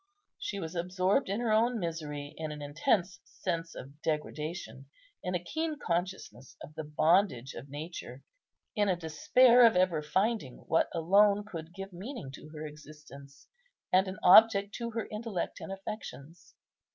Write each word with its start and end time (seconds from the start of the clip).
She 0.39 0.59
was 0.59 0.73
absorbed 0.73 1.29
in 1.29 1.39
her 1.41 1.51
own 1.51 1.77
misery 1.79 2.33
in 2.35 2.51
an 2.51 2.59
intense 2.59 3.19
sense 3.23 3.75
of 3.75 4.01
degradation, 4.01 4.89
in 5.21 5.35
a 5.35 5.43
keen 5.43 5.77
consciousness 5.77 6.57
of 6.63 6.73
the 6.73 6.83
bondage 6.83 7.53
of 7.53 7.69
nature, 7.69 8.23
in 8.75 8.89
a 8.89 8.95
despair 8.95 9.63
of 9.63 9.75
ever 9.75 10.01
finding 10.01 10.57
what 10.65 10.89
alone 10.91 11.45
could 11.45 11.71
give 11.75 11.93
meaning 11.93 12.31
to 12.31 12.49
her 12.49 12.65
existence, 12.65 13.47
and 13.93 14.07
an 14.07 14.17
object 14.23 14.73
to 14.79 14.89
her 14.89 15.05
intellect 15.11 15.59
and 15.59 15.71
affections. 15.71 16.55